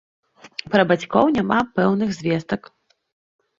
[0.75, 2.61] Пра бацькоў няма пэўных звестак.